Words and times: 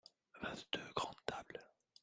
vingt 0.41 0.67
deux 0.73 0.91
grandes 0.95 1.25
tables. 1.27 1.61